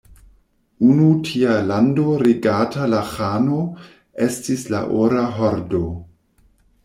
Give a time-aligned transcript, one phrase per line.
[0.91, 3.59] Unu tia lando regata de ĥano
[4.29, 5.83] estis la Ora Hordo.